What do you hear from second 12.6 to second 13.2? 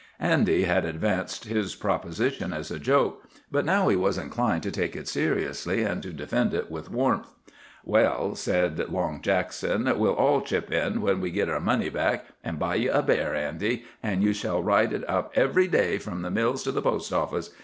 ye a